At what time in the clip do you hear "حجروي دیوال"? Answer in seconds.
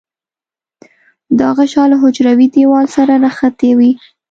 2.01-2.85